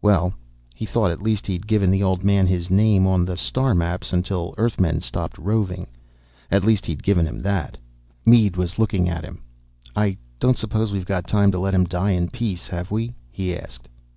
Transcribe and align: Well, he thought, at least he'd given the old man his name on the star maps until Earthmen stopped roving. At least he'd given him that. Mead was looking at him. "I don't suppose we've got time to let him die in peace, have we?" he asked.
Well, 0.00 0.32
he 0.76 0.86
thought, 0.86 1.10
at 1.10 1.24
least 1.24 1.44
he'd 1.48 1.66
given 1.66 1.90
the 1.90 2.04
old 2.04 2.22
man 2.22 2.46
his 2.46 2.70
name 2.70 3.04
on 3.04 3.24
the 3.24 3.36
star 3.36 3.74
maps 3.74 4.12
until 4.12 4.54
Earthmen 4.56 5.00
stopped 5.00 5.36
roving. 5.36 5.88
At 6.52 6.62
least 6.62 6.86
he'd 6.86 7.02
given 7.02 7.26
him 7.26 7.40
that. 7.40 7.76
Mead 8.24 8.56
was 8.56 8.78
looking 8.78 9.08
at 9.08 9.24
him. 9.24 9.42
"I 9.96 10.18
don't 10.38 10.56
suppose 10.56 10.92
we've 10.92 11.04
got 11.04 11.26
time 11.26 11.50
to 11.50 11.58
let 11.58 11.74
him 11.74 11.82
die 11.84 12.12
in 12.12 12.30
peace, 12.30 12.68
have 12.68 12.92
we?" 12.92 13.16
he 13.32 13.56
asked. 13.56 13.88